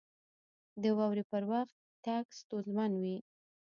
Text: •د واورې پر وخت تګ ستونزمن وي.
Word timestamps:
•د 0.81 0.83
واورې 0.97 1.23
پر 1.31 1.43
وخت 1.51 1.75
تګ 2.05 2.25
ستونزمن 2.39 2.91
وي. 3.01 3.17